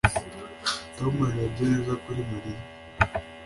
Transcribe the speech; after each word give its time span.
Tom 0.97 1.15
yarebye 1.29 1.63
neza 1.71 1.93
kuri 2.03 2.19
Mariya 2.29 2.61